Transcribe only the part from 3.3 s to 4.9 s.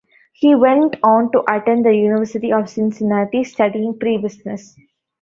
studying pre-business.